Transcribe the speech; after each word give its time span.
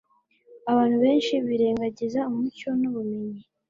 Abantu 0.71 0.95
benshi 1.03 1.33
birengagiza 1.47 2.19
umucyo 2.31 2.69
nubumenyi 2.79 3.41